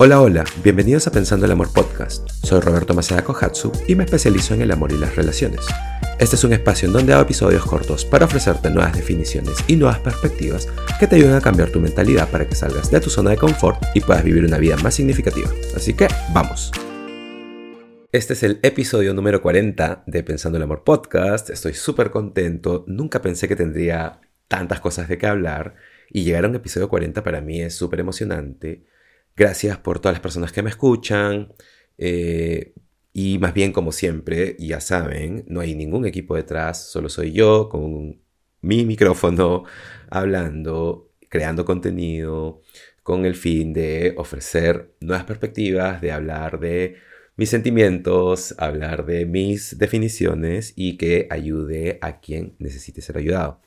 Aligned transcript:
Hola, 0.00 0.20
hola, 0.20 0.44
bienvenidos 0.62 1.08
a 1.08 1.10
Pensando 1.10 1.44
el 1.44 1.50
Amor 1.50 1.72
Podcast. 1.72 2.28
Soy 2.30 2.60
Roberto 2.60 2.94
Maceda 2.94 3.24
Kohatsu 3.24 3.72
y 3.88 3.96
me 3.96 4.04
especializo 4.04 4.54
en 4.54 4.62
el 4.62 4.70
amor 4.70 4.92
y 4.92 4.96
las 4.96 5.16
relaciones. 5.16 5.66
Este 6.20 6.36
es 6.36 6.44
un 6.44 6.52
espacio 6.52 6.86
en 6.86 6.92
donde 6.92 7.12
hago 7.12 7.22
episodios 7.22 7.66
cortos 7.66 8.04
para 8.04 8.26
ofrecerte 8.26 8.70
nuevas 8.70 8.94
definiciones 8.94 9.56
y 9.66 9.74
nuevas 9.74 9.98
perspectivas 9.98 10.68
que 11.00 11.08
te 11.08 11.16
ayuden 11.16 11.34
a 11.34 11.40
cambiar 11.40 11.70
tu 11.70 11.80
mentalidad 11.80 12.30
para 12.30 12.48
que 12.48 12.54
salgas 12.54 12.92
de 12.92 13.00
tu 13.00 13.10
zona 13.10 13.30
de 13.30 13.38
confort 13.38 13.82
y 13.92 14.00
puedas 14.00 14.22
vivir 14.22 14.44
una 14.44 14.58
vida 14.58 14.76
más 14.76 14.94
significativa. 14.94 15.50
Así 15.74 15.94
que, 15.94 16.06
vamos. 16.32 16.70
Este 18.12 18.34
es 18.34 18.44
el 18.44 18.60
episodio 18.62 19.14
número 19.14 19.42
40 19.42 20.04
de 20.06 20.22
Pensando 20.22 20.58
el 20.58 20.62
Amor 20.62 20.84
Podcast. 20.84 21.50
Estoy 21.50 21.74
súper 21.74 22.12
contento. 22.12 22.84
Nunca 22.86 23.20
pensé 23.20 23.48
que 23.48 23.56
tendría 23.56 24.20
tantas 24.46 24.78
cosas 24.78 25.08
de 25.08 25.18
qué 25.18 25.26
hablar 25.26 25.74
y 26.08 26.22
llegar 26.22 26.44
a 26.44 26.48
un 26.48 26.54
episodio 26.54 26.88
40 26.88 27.24
para 27.24 27.40
mí 27.40 27.60
es 27.60 27.74
súper 27.74 27.98
emocionante 27.98 28.86
Gracias 29.38 29.78
por 29.78 30.00
todas 30.00 30.14
las 30.14 30.20
personas 30.20 30.50
que 30.50 30.62
me 30.62 30.70
escuchan. 30.70 31.52
Eh, 31.96 32.74
y 33.12 33.38
más 33.38 33.54
bien, 33.54 33.72
como 33.72 33.92
siempre, 33.92 34.56
ya 34.58 34.80
saben, 34.80 35.44
no 35.46 35.60
hay 35.60 35.76
ningún 35.76 36.06
equipo 36.06 36.34
detrás, 36.34 36.88
solo 36.90 37.08
soy 37.08 37.32
yo 37.32 37.68
con 37.68 38.20
mi 38.62 38.84
micrófono 38.84 39.62
hablando, 40.10 41.12
creando 41.28 41.64
contenido, 41.64 42.62
con 43.04 43.24
el 43.26 43.36
fin 43.36 43.72
de 43.72 44.14
ofrecer 44.16 44.94
nuevas 45.00 45.24
perspectivas, 45.24 46.00
de 46.00 46.10
hablar 46.12 46.58
de 46.58 46.96
mis 47.38 47.50
sentimientos, 47.50 48.54
hablar 48.58 49.06
de 49.06 49.24
mis 49.24 49.78
definiciones 49.78 50.72
y 50.74 50.96
que 50.96 51.28
ayude 51.30 51.98
a 52.02 52.18
quien 52.18 52.56
necesite 52.58 53.00
ser 53.00 53.16
ayudado. 53.16 53.60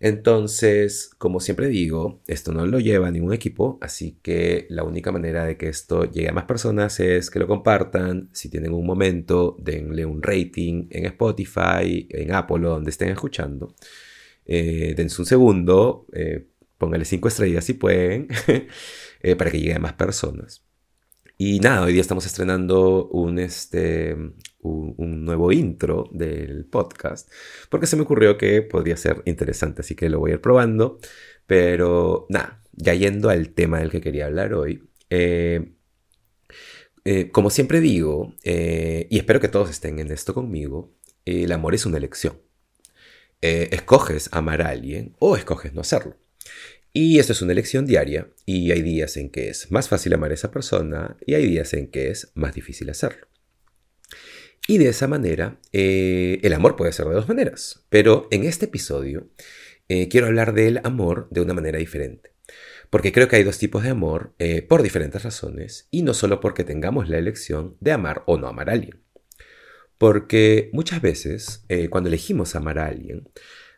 Entonces, 0.00 1.10
como 1.16 1.38
siempre 1.38 1.68
digo, 1.68 2.20
esto 2.26 2.52
no 2.52 2.66
lo 2.66 2.80
lleva 2.80 3.12
ningún 3.12 3.32
equipo, 3.32 3.78
así 3.80 4.18
que 4.20 4.66
la 4.68 4.82
única 4.82 5.12
manera 5.12 5.44
de 5.44 5.56
que 5.56 5.68
esto 5.68 6.10
llegue 6.10 6.28
a 6.28 6.32
más 6.32 6.44
personas 6.46 6.98
es 6.98 7.30
que 7.30 7.38
lo 7.38 7.46
compartan. 7.46 8.30
Si 8.32 8.48
tienen 8.48 8.74
un 8.74 8.84
momento, 8.84 9.56
denle 9.60 10.04
un 10.04 10.20
rating 10.20 10.88
en 10.90 11.06
Spotify, 11.06 12.08
en 12.10 12.34
Apple 12.34 12.66
donde 12.66 12.90
estén 12.90 13.10
escuchando. 13.10 13.76
Eh, 14.44 14.94
dense 14.96 15.22
un 15.22 15.26
segundo, 15.26 16.06
eh, 16.12 16.48
pónganle 16.78 17.04
cinco 17.04 17.28
estrellas 17.28 17.64
si 17.64 17.74
pueden, 17.74 18.26
eh, 19.22 19.36
para 19.36 19.52
que 19.52 19.60
llegue 19.60 19.74
a 19.74 19.78
más 19.78 19.92
personas. 19.92 20.63
Y 21.36 21.58
nada, 21.58 21.82
hoy 21.84 21.92
día 21.92 22.00
estamos 22.00 22.26
estrenando 22.26 23.08
un, 23.08 23.40
este, 23.40 24.16
un, 24.60 25.24
nuevo 25.24 25.50
intro 25.50 26.08
del 26.12 26.64
podcast, 26.64 27.28
porque 27.70 27.88
se 27.88 27.96
me 27.96 28.02
ocurrió 28.02 28.38
que 28.38 28.62
podría 28.62 28.96
ser 28.96 29.20
interesante, 29.24 29.82
así 29.82 29.96
que 29.96 30.08
lo 30.08 30.20
voy 30.20 30.30
a 30.30 30.34
ir 30.34 30.40
probando. 30.40 30.98
Pero 31.46 32.26
nada, 32.28 32.62
ya 32.72 32.94
yendo 32.94 33.30
al 33.30 33.50
tema 33.50 33.80
del 33.80 33.90
que 33.90 34.00
quería 34.00 34.26
hablar 34.26 34.54
hoy. 34.54 34.88
Eh, 35.10 35.74
eh, 37.04 37.30
como 37.30 37.50
siempre 37.50 37.80
digo, 37.80 38.34
eh, 38.44 39.08
y 39.10 39.18
espero 39.18 39.40
que 39.40 39.48
todos 39.48 39.70
estén 39.70 39.98
en 39.98 40.12
esto 40.12 40.34
conmigo, 40.34 40.94
el 41.24 41.50
amor 41.52 41.74
es 41.74 41.84
una 41.86 41.98
elección. 41.98 42.40
escoges 43.40 44.30
amar 44.32 44.62
a 44.62 44.68
alguien 44.70 45.16
o 45.18 45.36
escoges 45.36 45.74
no 45.74 45.80
hacerlo. 45.82 46.16
Y 46.96 47.18
esto 47.18 47.32
es 47.32 47.42
una 47.42 47.50
elección 47.50 47.86
diaria 47.86 48.28
y 48.46 48.70
hay 48.70 48.80
días 48.80 49.16
en 49.16 49.28
que 49.28 49.48
es 49.48 49.72
más 49.72 49.88
fácil 49.88 50.14
amar 50.14 50.30
a 50.30 50.34
esa 50.34 50.52
persona 50.52 51.16
y 51.26 51.34
hay 51.34 51.44
días 51.44 51.74
en 51.74 51.90
que 51.90 52.08
es 52.08 52.30
más 52.36 52.54
difícil 52.54 52.88
hacerlo. 52.88 53.26
Y 54.68 54.78
de 54.78 54.90
esa 54.90 55.08
manera, 55.08 55.58
eh, 55.72 56.38
el 56.44 56.52
amor 56.52 56.76
puede 56.76 56.92
ser 56.92 57.06
de 57.06 57.14
dos 57.14 57.26
maneras, 57.26 57.84
pero 57.88 58.28
en 58.30 58.44
este 58.44 58.66
episodio 58.66 59.28
eh, 59.88 60.06
quiero 60.08 60.28
hablar 60.28 60.54
del 60.54 60.80
amor 60.84 61.26
de 61.32 61.40
una 61.40 61.52
manera 61.52 61.78
diferente. 61.78 62.30
Porque 62.90 63.10
creo 63.10 63.26
que 63.26 63.36
hay 63.36 63.42
dos 63.42 63.58
tipos 63.58 63.82
de 63.82 63.90
amor 63.90 64.36
eh, 64.38 64.62
por 64.62 64.84
diferentes 64.84 65.24
razones 65.24 65.88
y 65.90 66.02
no 66.02 66.14
solo 66.14 66.38
porque 66.38 66.62
tengamos 66.62 67.08
la 67.08 67.18
elección 67.18 67.76
de 67.80 67.90
amar 67.90 68.22
o 68.26 68.38
no 68.38 68.46
amar 68.46 68.70
a 68.70 68.74
alguien. 68.74 69.02
Porque 69.98 70.70
muchas 70.72 71.02
veces, 71.02 71.64
cuando 71.90 72.08
elegimos 72.08 72.54
amar 72.54 72.78
a 72.78 72.86
alguien, 72.86 73.28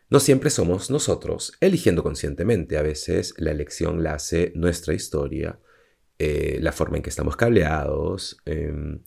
no 0.09 0.19
siempre 0.19 0.49
somos 0.49 0.89
nosotros 0.89 1.53
eligiendo 1.59 2.03
conscientemente. 2.03 2.77
A 2.77 2.81
veces 2.81 3.33
la 3.37 3.51
elección 3.51 4.03
la 4.03 4.13
hace 4.13 4.51
nuestra 4.55 4.93
historia, 4.93 5.59
la 6.19 6.71
forma 6.71 6.97
en 6.97 7.03
que 7.03 7.09
estamos 7.09 7.35
cableados, 7.35 8.37
em, 8.45 9.01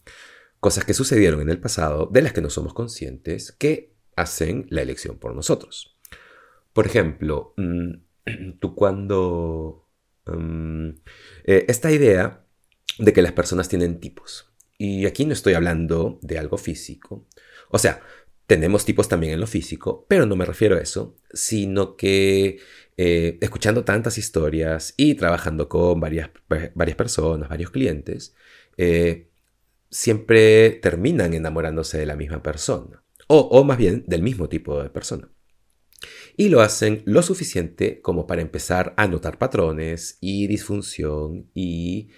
cosas 0.60 0.84
que 0.84 0.94
sucedieron 0.94 1.40
en 1.40 1.48
el 1.48 1.58
pasado 1.58 2.08
de 2.12 2.22
las 2.22 2.32
que 2.32 2.42
no 2.42 2.50
somos 2.50 2.74
conscientes 2.74 3.52
que 3.52 3.94
hacen 4.14 4.66
la 4.68 4.82
elección 4.82 5.18
por 5.18 5.34
nosotros. 5.34 5.96
Por 6.72 6.86
ejemplo, 6.86 7.54
mm, 7.56 7.92
tú 8.60 8.74
cuando... 8.74 9.86
Mm, 10.26 10.90
eh, 11.44 11.64
esta 11.68 11.90
idea 11.90 12.44
de 12.98 13.12
que 13.12 13.22
las 13.22 13.32
personas 13.32 13.68
tienen 13.68 14.00
tipos. 14.00 14.52
Y 14.78 15.06
aquí 15.06 15.24
no 15.24 15.32
estoy 15.32 15.54
hablando 15.54 16.18
de 16.22 16.38
algo 16.38 16.58
físico. 16.58 17.26
O 17.70 17.78
sea, 17.78 18.02
tenemos 18.50 18.84
tipos 18.84 19.08
también 19.08 19.34
en 19.34 19.38
lo 19.38 19.46
físico, 19.46 20.04
pero 20.08 20.26
no 20.26 20.34
me 20.34 20.44
refiero 20.44 20.76
a 20.76 20.80
eso, 20.80 21.16
sino 21.32 21.94
que 21.96 22.58
eh, 22.96 23.38
escuchando 23.40 23.84
tantas 23.84 24.18
historias 24.18 24.92
y 24.96 25.14
trabajando 25.14 25.68
con 25.68 26.00
varias, 26.00 26.30
varias 26.74 26.96
personas, 26.96 27.48
varios 27.48 27.70
clientes, 27.70 28.34
eh, 28.76 29.28
siempre 29.88 30.70
terminan 30.82 31.32
enamorándose 31.32 31.96
de 31.98 32.06
la 32.06 32.16
misma 32.16 32.42
persona, 32.42 33.04
o, 33.28 33.62
más 33.62 33.78
bien 33.78 34.02
del 34.08 34.22
mismo 34.22 34.48
tipo 34.48 34.82
de 34.82 34.90
persona. 34.90 35.28
Y 36.36 36.48
lo 36.48 36.60
hacen 36.60 37.04
lo 37.06 37.22
suficiente 37.22 38.00
como 38.00 38.26
para 38.26 38.42
empezar 38.42 38.94
a 38.96 39.06
notar 39.06 39.38
patrones 39.38 40.18
y 40.20 40.48
disfunción 40.48 41.48
y 41.54 42.08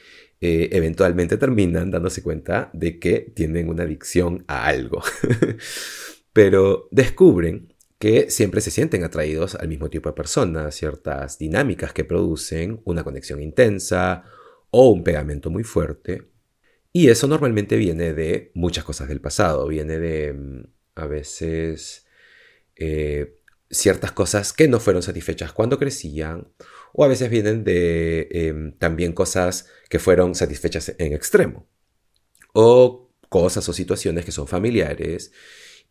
eh, 0.40 0.70
eventualmente 0.72 1.36
terminan 1.36 1.90
dándose 1.90 2.22
cuenta 2.22 2.70
de 2.72 2.98
que 2.98 3.20
tienen 3.20 3.68
una 3.68 3.82
adicción 3.82 4.46
a 4.48 4.64
algo. 4.64 5.02
Pero 6.32 6.88
descubren 6.90 7.74
que 7.98 8.30
siempre 8.30 8.60
se 8.60 8.70
sienten 8.70 9.04
atraídos 9.04 9.54
al 9.54 9.68
mismo 9.68 9.88
tipo 9.88 10.08
de 10.08 10.14
persona, 10.14 10.70
ciertas 10.72 11.38
dinámicas 11.38 11.92
que 11.92 12.04
producen 12.04 12.80
una 12.84 13.04
conexión 13.04 13.40
intensa 13.40 14.24
o 14.70 14.90
un 14.90 15.04
pegamento 15.04 15.50
muy 15.50 15.62
fuerte. 15.62 16.28
Y 16.92 17.08
eso 17.10 17.28
normalmente 17.28 17.76
viene 17.76 18.12
de 18.12 18.50
muchas 18.54 18.84
cosas 18.84 19.08
del 19.08 19.20
pasado, 19.20 19.68
viene 19.68 19.98
de 19.98 20.32
mm, 20.32 20.64
a 20.96 21.06
veces 21.06 22.06
eh, 22.76 23.38
ciertas 23.70 24.12
cosas 24.12 24.52
que 24.52 24.68
no 24.68 24.80
fueron 24.80 25.02
satisfechas 25.02 25.52
cuando 25.52 25.78
crecían, 25.78 26.48
o 26.92 27.04
a 27.04 27.08
veces 27.08 27.30
vienen 27.30 27.64
de 27.64 28.28
em, 28.32 28.72
también 28.78 29.12
cosas 29.12 29.68
que 29.88 29.98
fueron 29.98 30.34
satisfechas 30.34 30.94
en 30.98 31.12
extremo, 31.12 31.66
o 32.52 33.10
cosas 33.28 33.68
o 33.68 33.72
situaciones 33.72 34.24
que 34.24 34.32
son 34.32 34.46
familiares, 34.46 35.32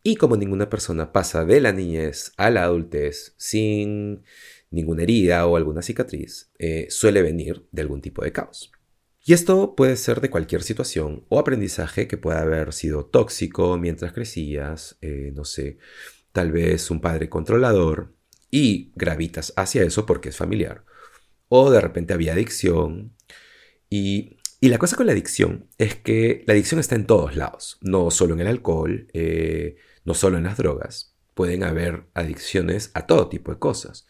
y 0.02 0.16
como 0.16 0.36
ninguna 0.36 0.68
persona 0.68 1.12
pasa 1.12 1.44
de 1.44 1.60
la 1.60 1.72
niñez 1.72 2.32
a 2.36 2.50
la 2.50 2.64
adultez 2.64 3.34
sin 3.36 4.24
ninguna 4.70 5.02
herida 5.02 5.46
o 5.46 5.56
alguna 5.56 5.82
cicatriz, 5.82 6.50
eh, 6.58 6.86
suele 6.90 7.22
venir 7.22 7.66
de 7.70 7.82
algún 7.82 8.00
tipo 8.00 8.24
de 8.24 8.32
caos. 8.32 8.72
Y 9.24 9.34
esto 9.34 9.76
puede 9.76 9.96
ser 9.96 10.20
de 10.20 10.30
cualquier 10.30 10.62
situación 10.62 11.24
o 11.28 11.38
aprendizaje 11.38 12.08
que 12.08 12.16
pueda 12.16 12.40
haber 12.40 12.72
sido 12.72 13.04
tóxico 13.04 13.78
mientras 13.78 14.12
crecías, 14.12 14.98
eh, 15.00 15.30
no 15.34 15.44
sé, 15.44 15.78
tal 16.32 16.50
vez 16.50 16.90
un 16.90 17.00
padre 17.00 17.28
controlador 17.28 18.14
y 18.50 18.90
gravitas 18.96 19.52
hacia 19.56 19.84
eso 19.84 20.06
porque 20.06 20.30
es 20.30 20.36
familiar. 20.36 20.84
O 21.48 21.70
de 21.70 21.80
repente 21.80 22.14
había 22.14 22.32
adicción. 22.32 23.14
Y, 23.88 24.38
la 24.60 24.78
cosa 24.78 24.96
con 24.96 25.06
la 25.06 25.12
adicción 25.12 25.68
es 25.76 25.96
que 25.96 26.44
la 26.46 26.54
adicción 26.54 26.80
está 26.80 26.94
en 26.94 27.06
todos 27.06 27.36
lados, 27.36 27.78
no 27.80 28.10
solo 28.10 28.34
en 28.34 28.40
el 28.40 28.46
alcohol, 28.46 29.08
eh, 29.12 29.76
no 30.04 30.14
solo 30.14 30.38
en 30.38 30.44
las 30.44 30.56
drogas 30.56 31.12
pueden 31.34 31.62
haber 31.62 32.04
adicciones 32.14 32.90
a 32.94 33.06
todo 33.06 33.28
tipo 33.28 33.52
de 33.52 33.58
cosas. 33.58 34.06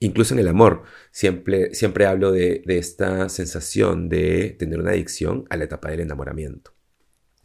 Incluso 0.00 0.34
en 0.34 0.40
el 0.40 0.48
amor, 0.48 0.84
siempre, 1.10 1.74
siempre 1.74 2.06
hablo 2.06 2.32
de, 2.32 2.62
esta 2.66 3.28
sensación 3.28 4.08
de 4.08 4.56
tener 4.58 4.80
una 4.80 4.92
adicción 4.92 5.44
a 5.50 5.56
la 5.56 5.64
etapa 5.64 5.90
del 5.90 6.00
enamoramiento. 6.00 6.74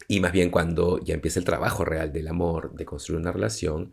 Y 0.06 0.20
más 0.20 0.32
bien 0.32 0.50
cuando 0.50 0.98
ya 1.04 1.14
empieza 1.14 1.38
el 1.38 1.44
trabajo 1.44 1.84
real 1.84 2.12
del 2.12 2.28
amor, 2.28 2.74
de 2.74 2.86
construir 2.86 3.20
una 3.20 3.32
relación, 3.32 3.92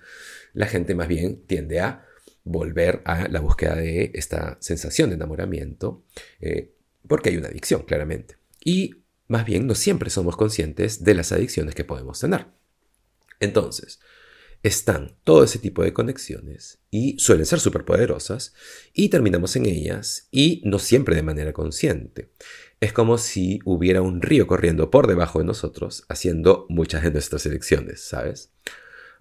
la 0.53 0.67
gente 0.67 0.95
más 0.95 1.09
bien 1.09 1.45
tiende 1.45 1.81
a 1.81 2.05
volver 2.45 3.01
a 3.05 3.27
la 3.27 3.41
búsqueda 3.41 3.75
de 3.75 4.11
esta 4.13 4.57
sensación 4.61 5.09
de 5.09 5.15
enamoramiento, 5.15 6.05
eh, 6.39 6.73
porque 7.05 7.29
hay 7.29 7.37
una 7.37 7.49
adicción, 7.49 7.83
claramente. 7.83 8.37
Y 8.63 9.03
más 9.27 9.45
bien 9.45 9.67
no 9.67 9.75
siempre 9.75 10.09
somos 10.09 10.37
conscientes 10.37 11.03
de 11.03 11.15
las 11.15 11.31
adicciones 11.33 11.75
que 11.75 11.83
podemos 11.83 12.19
tener. 12.19 12.47
Entonces, 13.39 13.99
están 14.63 15.15
todo 15.23 15.43
ese 15.43 15.59
tipo 15.59 15.83
de 15.83 15.93
conexiones 15.93 16.79
y 16.89 17.19
suelen 17.19 17.45
ser 17.45 17.59
superpoderosas 17.59 18.55
y 18.93 19.09
terminamos 19.09 19.55
en 19.55 19.67
ellas 19.67 20.27
y 20.31 20.63
no 20.65 20.79
siempre 20.79 21.15
de 21.15 21.21
manera 21.21 21.53
consciente. 21.53 22.31
Es 22.79 22.91
como 22.91 23.19
si 23.19 23.59
hubiera 23.63 24.01
un 24.01 24.23
río 24.23 24.47
corriendo 24.47 24.89
por 24.89 25.05
debajo 25.05 25.37
de 25.37 25.45
nosotros 25.45 26.05
haciendo 26.09 26.65
muchas 26.67 27.03
de 27.03 27.11
nuestras 27.11 27.45
elecciones, 27.45 28.01
¿sabes? 28.01 28.53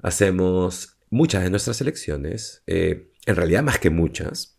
Hacemos 0.02 0.96
muchas 1.10 1.42
de 1.42 1.50
nuestras 1.50 1.80
elecciones, 1.82 2.62
eh, 2.66 3.10
en 3.26 3.36
realidad 3.36 3.62
más 3.62 3.78
que 3.78 3.90
muchas, 3.90 4.58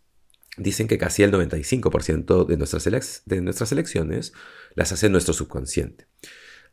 dicen 0.57 0.87
que 0.87 0.99
casi 0.99 1.23
el 1.23 1.31
95% 1.31 2.45
de 2.45 2.57
nuestras, 2.57 3.23
de 3.25 3.41
nuestras 3.41 3.71
elecciones 3.71 4.33
las 4.75 4.91
hace 4.91 5.09
nuestro 5.09 5.33
subconsciente. 5.33 6.05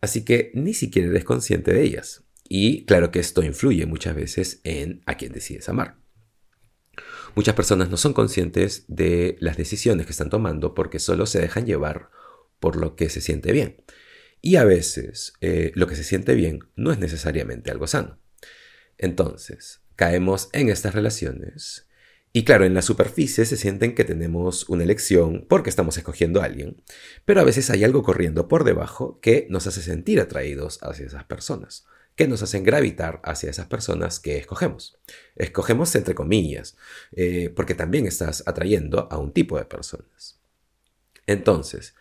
Así 0.00 0.24
que 0.24 0.52
ni 0.54 0.74
siquiera 0.74 1.08
eres 1.08 1.24
consciente 1.24 1.72
de 1.72 1.82
ellas. 1.82 2.24
Y 2.48 2.84
claro 2.84 3.10
que 3.10 3.20
esto 3.20 3.42
influye 3.42 3.86
muchas 3.86 4.14
veces 4.14 4.60
en 4.64 5.02
a 5.06 5.16
quién 5.16 5.32
decides 5.32 5.68
amar. 5.68 5.96
Muchas 7.34 7.54
personas 7.54 7.88
no 7.88 7.96
son 7.96 8.12
conscientes 8.12 8.84
de 8.88 9.36
las 9.40 9.56
decisiones 9.56 10.06
que 10.06 10.12
están 10.12 10.28
tomando 10.28 10.74
porque 10.74 10.98
solo 10.98 11.26
se 11.26 11.40
dejan 11.40 11.66
llevar 11.66 12.10
por 12.60 12.76
lo 12.76 12.94
que 12.94 13.08
se 13.08 13.20
siente 13.20 13.52
bien. 13.52 13.82
Y 14.42 14.56
a 14.56 14.64
veces 14.64 15.34
eh, 15.40 15.72
lo 15.74 15.86
que 15.86 15.96
se 15.96 16.04
siente 16.04 16.34
bien 16.34 16.60
no 16.76 16.92
es 16.92 16.98
necesariamente 16.98 17.70
algo 17.70 17.86
sano. 17.86 18.18
Entonces, 18.98 19.80
caemos 19.96 20.50
en 20.52 20.68
estas 20.68 20.94
relaciones 20.94 21.86
y 22.34 22.44
claro, 22.44 22.64
en 22.64 22.72
la 22.72 22.80
superficie 22.80 23.44
se 23.44 23.58
sienten 23.58 23.94
que 23.94 24.04
tenemos 24.04 24.66
una 24.70 24.84
elección 24.84 25.44
porque 25.48 25.68
estamos 25.68 25.98
escogiendo 25.98 26.40
a 26.40 26.46
alguien, 26.46 26.82
pero 27.26 27.40
a 27.40 27.44
veces 27.44 27.68
hay 27.68 27.84
algo 27.84 28.02
corriendo 28.02 28.48
por 28.48 28.64
debajo 28.64 29.20
que 29.20 29.46
nos 29.50 29.66
hace 29.66 29.82
sentir 29.82 30.18
atraídos 30.18 30.78
hacia 30.82 31.04
esas 31.04 31.24
personas, 31.24 31.84
que 32.16 32.28
nos 32.28 32.42
hacen 32.42 32.64
gravitar 32.64 33.20
hacia 33.24 33.50
esas 33.50 33.66
personas 33.66 34.20
que 34.20 34.36
escogemos. 34.36 34.98
Escogemos 35.36 35.94
entre 35.94 36.14
comillas, 36.14 36.76
eh, 37.12 37.50
porque 37.54 37.74
también 37.74 38.06
estás 38.06 38.44
atrayendo 38.46 39.08
a 39.10 39.18
un 39.18 39.32
tipo 39.32 39.58
de 39.58 39.64
personas. 39.64 40.40
Entonces, 41.26 41.94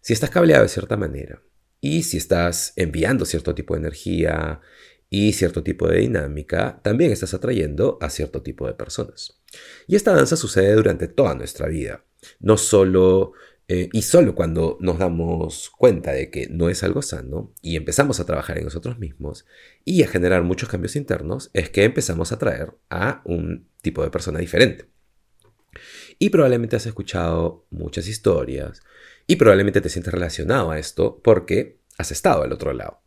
si 0.00 0.12
estás 0.12 0.30
cableado 0.30 0.64
de 0.64 0.68
cierta 0.68 0.96
manera 0.96 1.42
y 1.80 2.02
si 2.02 2.18
estás 2.18 2.72
enviando 2.76 3.24
cierto 3.24 3.54
tipo 3.54 3.74
de 3.74 3.80
energía 3.80 4.60
y 5.08 5.32
cierto 5.32 5.62
tipo 5.62 5.88
de 5.88 6.00
dinámica, 6.00 6.80
también 6.82 7.12
estás 7.12 7.34
atrayendo 7.34 7.98
a 8.00 8.10
cierto 8.10 8.42
tipo 8.42 8.66
de 8.66 8.74
personas. 8.74 9.40
Y 9.86 9.96
esta 9.96 10.14
danza 10.14 10.36
sucede 10.36 10.74
durante 10.74 11.08
toda 11.08 11.34
nuestra 11.34 11.68
vida, 11.68 12.04
no 12.40 12.56
solo 12.56 13.32
eh, 13.66 13.88
y 13.92 14.02
solo 14.02 14.34
cuando 14.34 14.76
nos 14.80 14.98
damos 14.98 15.70
cuenta 15.70 16.12
de 16.12 16.30
que 16.30 16.48
no 16.48 16.68
es 16.68 16.82
algo 16.82 17.00
sano 17.00 17.52
y 17.62 17.76
empezamos 17.76 18.20
a 18.20 18.26
trabajar 18.26 18.58
en 18.58 18.64
nosotros 18.64 18.98
mismos 18.98 19.46
y 19.84 20.02
a 20.02 20.08
generar 20.08 20.42
muchos 20.42 20.68
cambios 20.68 20.96
internos, 20.96 21.50
es 21.54 21.70
que 21.70 21.84
empezamos 21.84 22.30
a 22.30 22.34
atraer 22.34 22.74
a 22.90 23.22
un 23.24 23.68
tipo 23.80 24.02
de 24.02 24.10
persona 24.10 24.38
diferente. 24.38 24.86
Y 26.18 26.30
probablemente 26.30 26.76
has 26.76 26.86
escuchado 26.86 27.66
muchas 27.70 28.06
historias 28.06 28.82
y 29.26 29.36
probablemente 29.36 29.80
te 29.80 29.88
sientes 29.88 30.12
relacionado 30.12 30.70
a 30.70 30.78
esto 30.78 31.20
porque 31.22 31.78
has 31.96 32.12
estado 32.12 32.42
al 32.42 32.52
otro 32.52 32.72
lado. 32.72 33.00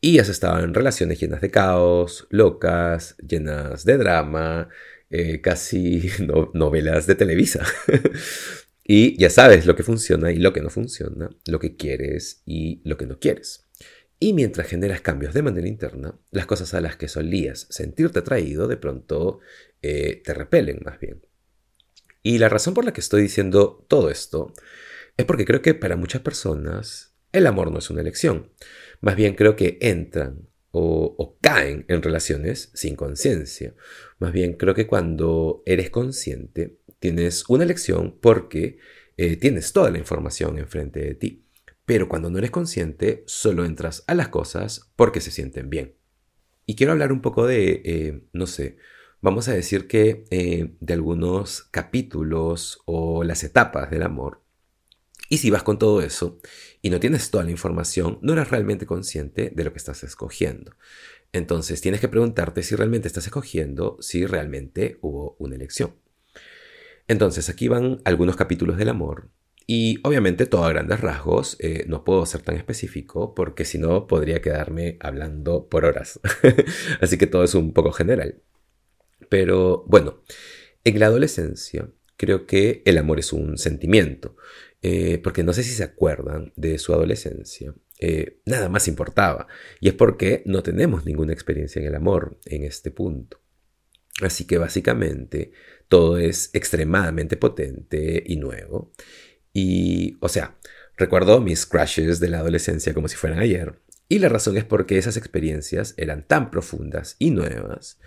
Y 0.00 0.20
has 0.20 0.28
estado 0.28 0.60
en 0.60 0.74
relaciones 0.74 1.20
llenas 1.20 1.40
de 1.40 1.50
caos, 1.50 2.26
locas, 2.30 3.16
llenas 3.18 3.84
de 3.84 3.98
drama, 3.98 4.68
eh, 5.10 5.40
casi 5.40 6.10
novelas 6.54 7.06
de 7.06 7.14
Televisa. 7.14 7.64
y 8.90 9.18
ya 9.18 9.28
sabes 9.28 9.66
lo 9.66 9.76
que 9.76 9.82
funciona 9.82 10.32
y 10.32 10.36
lo 10.36 10.54
que 10.54 10.62
no 10.62 10.70
funciona, 10.70 11.28
lo 11.46 11.58
que 11.58 11.76
quieres 11.76 12.40
y 12.46 12.80
lo 12.84 12.96
que 12.96 13.04
no 13.04 13.20
quieres. 13.20 13.68
Y 14.18 14.32
mientras 14.32 14.66
generas 14.66 15.02
cambios 15.02 15.34
de 15.34 15.42
manera 15.42 15.68
interna, 15.68 16.18
las 16.30 16.46
cosas 16.46 16.72
a 16.72 16.80
las 16.80 16.96
que 16.96 17.06
solías 17.06 17.66
sentirte 17.68 18.20
atraído 18.20 18.66
de 18.66 18.78
pronto 18.78 19.40
eh, 19.82 20.22
te 20.24 20.32
repelen 20.32 20.80
más 20.86 20.98
bien. 20.98 21.20
Y 22.22 22.38
la 22.38 22.48
razón 22.48 22.72
por 22.72 22.86
la 22.86 22.94
que 22.94 23.02
estoy 23.02 23.20
diciendo 23.20 23.84
todo 23.88 24.10
esto 24.10 24.54
es 25.18 25.26
porque 25.26 25.44
creo 25.44 25.60
que 25.60 25.74
para 25.74 25.96
muchas 25.96 26.22
personas 26.22 27.14
el 27.30 27.46
amor 27.46 27.70
no 27.70 27.80
es 27.80 27.90
una 27.90 28.00
elección. 28.00 28.54
Más 29.02 29.16
bien 29.16 29.34
creo 29.34 29.54
que 29.54 29.76
entran 29.82 30.48
o, 30.70 31.36
caen 31.42 31.84
en 31.88 32.02
relaciones 32.02 32.70
sin 32.72 32.96
conciencia. 32.96 33.74
Más 34.18 34.32
bien 34.32 34.54
creo 34.54 34.74
que 34.74 34.86
cuando 34.86 35.62
eres 35.66 35.90
consciente 35.90 36.77
tienes 36.98 37.44
una 37.48 37.64
elección 37.64 38.18
porque 38.20 38.78
eh, 39.16 39.36
tienes 39.36 39.72
toda 39.72 39.90
la 39.90 39.98
información 39.98 40.58
enfrente 40.58 41.00
de 41.00 41.14
ti. 41.14 41.44
Pero 41.84 42.08
cuando 42.08 42.30
no 42.30 42.38
eres 42.38 42.50
consciente 42.50 43.24
solo 43.26 43.64
entras 43.64 44.04
a 44.06 44.14
las 44.14 44.28
cosas 44.28 44.92
porque 44.96 45.20
se 45.20 45.30
sienten 45.30 45.70
bien. 45.70 45.94
Y 46.66 46.76
quiero 46.76 46.92
hablar 46.92 47.12
un 47.12 47.22
poco 47.22 47.46
de, 47.46 47.82
eh, 47.84 48.22
no 48.32 48.46
sé, 48.46 48.76
vamos 49.20 49.48
a 49.48 49.54
decir 49.54 49.86
que 49.88 50.24
eh, 50.30 50.74
de 50.80 50.94
algunos 50.94 51.62
capítulos 51.62 52.80
o 52.84 53.24
las 53.24 53.42
etapas 53.42 53.90
del 53.90 54.02
amor 54.02 54.42
y 55.28 55.38
si 55.38 55.50
vas 55.50 55.62
con 55.62 55.78
todo 55.78 56.00
eso 56.00 56.40
y 56.80 56.90
no 56.90 57.00
tienes 57.00 57.30
toda 57.30 57.44
la 57.44 57.50
información, 57.50 58.18
no 58.22 58.32
eres 58.32 58.50
realmente 58.50 58.86
consciente 58.86 59.52
de 59.54 59.64
lo 59.64 59.72
que 59.72 59.78
estás 59.78 60.02
escogiendo. 60.02 60.74
Entonces 61.32 61.82
tienes 61.82 62.00
que 62.00 62.08
preguntarte 62.08 62.62
si 62.62 62.74
realmente 62.74 63.08
estás 63.08 63.26
escogiendo, 63.26 63.98
si 64.00 64.24
realmente 64.24 64.98
hubo 65.02 65.36
una 65.38 65.56
elección. 65.56 65.94
Entonces 67.08 67.48
aquí 67.48 67.68
van 67.68 68.00
algunos 68.04 68.36
capítulos 68.36 68.76
del 68.76 68.90
amor 68.90 69.30
y 69.70 69.98
obviamente 70.02 70.46
todo 70.46 70.64
a 70.64 70.70
grandes 70.70 71.00
rasgos, 71.00 71.58
eh, 71.60 71.84
no 71.88 72.02
puedo 72.02 72.24
ser 72.24 72.40
tan 72.40 72.56
específico 72.56 73.34
porque 73.34 73.66
si 73.66 73.76
no 73.76 74.06
podría 74.06 74.40
quedarme 74.40 74.96
hablando 75.00 75.68
por 75.68 75.84
horas. 75.84 76.20
Así 77.02 77.18
que 77.18 77.26
todo 77.26 77.44
es 77.44 77.54
un 77.54 77.74
poco 77.74 77.92
general. 77.92 78.42
Pero 79.28 79.84
bueno, 79.86 80.22
en 80.84 80.98
la 80.98 81.06
adolescencia 81.06 81.90
creo 82.16 82.46
que 82.46 82.82
el 82.86 82.96
amor 82.96 83.18
es 83.18 83.32
un 83.34 83.58
sentimiento. 83.58 84.36
Eh, 84.80 85.18
porque 85.18 85.42
no 85.42 85.52
sé 85.52 85.64
si 85.64 85.72
se 85.72 85.84
acuerdan 85.84 86.52
de 86.56 86.78
su 86.78 86.94
adolescencia, 86.94 87.74
eh, 88.00 88.40
nada 88.46 88.70
más 88.70 88.88
importaba. 88.88 89.48
Y 89.80 89.88
es 89.88 89.94
porque 89.94 90.42
no 90.46 90.62
tenemos 90.62 91.04
ninguna 91.04 91.32
experiencia 91.32 91.80
en 91.80 91.88
el 91.88 91.94
amor 91.94 92.38
en 92.46 92.64
este 92.64 92.90
punto. 92.90 93.40
Así 94.22 94.44
que 94.46 94.58
básicamente 94.58 95.52
todo 95.88 96.18
es 96.18 96.50
extremadamente 96.52 97.36
potente 97.36 98.22
y 98.26 98.36
nuevo. 98.36 98.92
Y, 99.52 100.16
o 100.20 100.28
sea, 100.28 100.58
recuerdo 100.96 101.40
mis 101.40 101.66
crushes 101.66 102.20
de 102.20 102.28
la 102.28 102.38
adolescencia 102.40 102.94
como 102.94 103.08
si 103.08 103.16
fueran 103.16 103.38
ayer. 103.38 103.80
Y 104.08 104.18
la 104.20 104.28
razón 104.28 104.56
es 104.56 104.64
porque 104.64 104.98
esas 104.98 105.16
experiencias 105.16 105.94
eran 105.96 106.26
tan 106.26 106.50
profundas 106.50 107.16
y 107.18 107.30
nuevas 107.30 107.98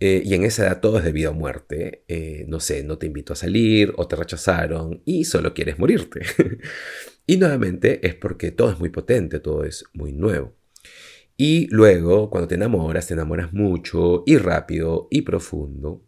eh, 0.00 0.22
y 0.24 0.34
en 0.34 0.44
esa 0.44 0.66
edad 0.66 0.80
todo 0.80 0.98
es 0.98 1.04
debido 1.04 1.30
a 1.30 1.34
muerte. 1.34 2.04
Eh, 2.08 2.44
no 2.48 2.60
sé, 2.60 2.82
no 2.84 2.98
te 2.98 3.06
invito 3.06 3.32
a 3.32 3.36
salir 3.36 3.92
o 3.96 4.08
te 4.08 4.16
rechazaron 4.16 5.02
y 5.04 5.24
solo 5.24 5.54
quieres 5.54 5.78
morirte. 5.78 6.20
y 7.26 7.36
nuevamente 7.36 8.06
es 8.06 8.14
porque 8.14 8.50
todo 8.50 8.70
es 8.70 8.78
muy 8.78 8.90
potente, 8.90 9.40
todo 9.40 9.64
es 9.64 9.84
muy 9.92 10.12
nuevo. 10.12 10.54
Y 11.36 11.66
luego, 11.68 12.30
cuando 12.30 12.48
te 12.48 12.54
enamoras, 12.54 13.08
te 13.08 13.14
enamoras 13.14 13.52
mucho 13.52 14.22
y 14.26 14.36
rápido 14.38 15.08
y 15.10 15.22
profundo. 15.22 16.04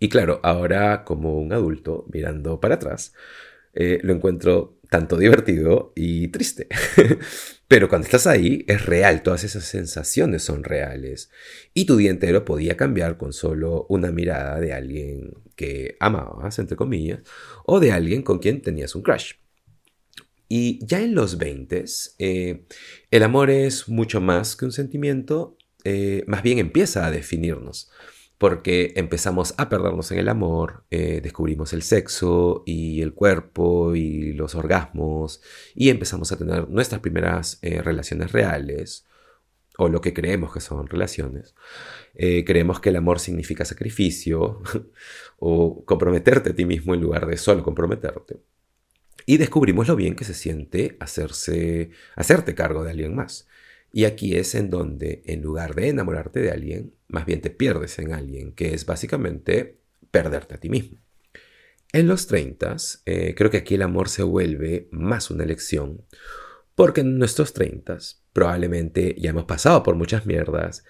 Y 0.00 0.08
claro, 0.08 0.40
ahora 0.42 1.04
como 1.04 1.38
un 1.38 1.52
adulto, 1.52 2.06
mirando 2.12 2.58
para 2.58 2.76
atrás, 2.76 3.12
eh, 3.74 4.00
lo 4.02 4.12
encuentro 4.14 4.80
tanto 4.88 5.16
divertido 5.16 5.92
y 5.94 6.28
triste. 6.28 6.66
Pero 7.68 7.88
cuando 7.88 8.06
estás 8.06 8.26
ahí 8.26 8.64
es 8.66 8.84
real, 8.86 9.22
todas 9.22 9.44
esas 9.44 9.64
sensaciones 9.64 10.42
son 10.42 10.64
reales. 10.64 11.30
Y 11.72 11.86
tu 11.86 11.96
día 11.96 12.10
entero 12.10 12.44
podía 12.44 12.76
cambiar 12.76 13.16
con 13.16 13.32
solo 13.32 13.86
una 13.88 14.10
mirada 14.10 14.58
de 14.58 14.72
alguien 14.72 15.34
que 15.54 15.96
amabas, 16.00 16.58
entre 16.58 16.76
comillas, 16.76 17.20
o 17.64 17.78
de 17.78 17.92
alguien 17.92 18.22
con 18.22 18.40
quien 18.40 18.62
tenías 18.62 18.96
un 18.96 19.02
crush. 19.02 19.34
Y 20.52 20.84
ya 20.84 21.00
en 21.00 21.14
los 21.14 21.38
20, 21.38 21.84
eh, 22.18 22.64
el 23.12 23.22
amor 23.22 23.50
es 23.50 23.88
mucho 23.88 24.20
más 24.20 24.56
que 24.56 24.64
un 24.64 24.72
sentimiento, 24.72 25.56
eh, 25.84 26.24
más 26.26 26.42
bien 26.42 26.58
empieza 26.58 27.06
a 27.06 27.12
definirnos 27.12 27.88
porque 28.36 28.92
empezamos 28.96 29.54
a 29.58 29.68
perdernos 29.68 30.10
en 30.10 30.18
el 30.18 30.28
amor, 30.28 30.84
eh, 30.90 31.20
descubrimos 31.22 31.72
el 31.72 31.82
sexo 31.82 32.64
y 32.66 33.00
el 33.00 33.14
cuerpo 33.14 33.94
y 33.94 34.32
los 34.32 34.56
orgasmos 34.56 35.40
y 35.76 35.88
empezamos 35.88 36.32
a 36.32 36.36
tener 36.36 36.68
nuestras 36.68 37.00
primeras 37.00 37.60
relaciones 37.62 38.32
reales 38.32 39.06
o 39.78 39.88
lo 39.88 40.00
que 40.00 40.12
creemos 40.14 40.52
que 40.52 40.60
son 40.60 40.88
relaciones. 40.88 41.54
Creemos 42.14 42.80
que 42.80 42.88
el 42.88 42.96
amor 42.96 43.20
significa 43.20 43.64
sacrificio 43.64 44.62
o 45.38 45.84
comprometerte 45.84 46.50
a 46.50 46.54
ti 46.54 46.64
mismo 46.64 46.94
en 46.94 47.02
lugar 47.02 47.26
de 47.26 47.36
solo 47.36 47.62
comprometerte. 47.62 48.40
Y 49.26 49.36
descubrimos 49.36 49.88
lo 49.88 49.96
bien 49.96 50.16
que 50.16 50.24
se 50.24 50.34
siente 50.34 50.96
hacerse, 51.00 51.90
hacerte 52.16 52.54
cargo 52.54 52.84
de 52.84 52.90
alguien 52.90 53.14
más. 53.14 53.48
Y 53.92 54.04
aquí 54.04 54.36
es 54.36 54.54
en 54.54 54.70
donde, 54.70 55.22
en 55.26 55.42
lugar 55.42 55.74
de 55.74 55.88
enamorarte 55.88 56.40
de 56.40 56.50
alguien, 56.50 56.94
más 57.08 57.26
bien 57.26 57.40
te 57.40 57.50
pierdes 57.50 57.98
en 57.98 58.12
alguien, 58.12 58.52
que 58.52 58.74
es 58.74 58.86
básicamente 58.86 59.80
perderte 60.10 60.54
a 60.54 60.58
ti 60.58 60.68
mismo. 60.68 60.98
En 61.92 62.06
los 62.06 62.28
30, 62.28 62.76
eh, 63.06 63.34
creo 63.36 63.50
que 63.50 63.58
aquí 63.58 63.74
el 63.74 63.82
amor 63.82 64.08
se 64.08 64.22
vuelve 64.22 64.88
más 64.92 65.30
una 65.30 65.42
elección, 65.42 66.04
porque 66.76 67.00
en 67.00 67.18
nuestros 67.18 67.52
30 67.52 67.98
probablemente 68.32 69.16
ya 69.18 69.30
hemos 69.30 69.44
pasado 69.44 69.82
por 69.82 69.96
muchas 69.96 70.24
mierdas 70.24 70.84